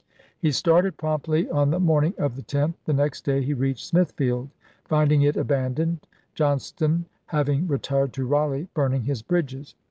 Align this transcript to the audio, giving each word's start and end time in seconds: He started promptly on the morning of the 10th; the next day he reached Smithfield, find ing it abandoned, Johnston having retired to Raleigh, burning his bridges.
He 0.39 0.51
started 0.51 0.97
promptly 0.97 1.47
on 1.51 1.69
the 1.69 1.79
morning 1.79 2.15
of 2.17 2.35
the 2.35 2.41
10th; 2.41 2.73
the 2.85 2.93
next 2.93 3.23
day 3.23 3.43
he 3.43 3.53
reached 3.53 3.85
Smithfield, 3.85 4.49
find 4.83 5.11
ing 5.11 5.21
it 5.21 5.37
abandoned, 5.37 6.07
Johnston 6.33 7.05
having 7.27 7.67
retired 7.67 8.11
to 8.13 8.25
Raleigh, 8.25 8.67
burning 8.73 9.03
his 9.03 9.21
bridges. 9.21 9.75